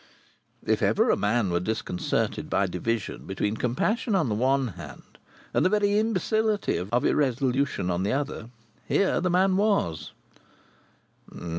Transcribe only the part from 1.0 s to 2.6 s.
a man were disconcerted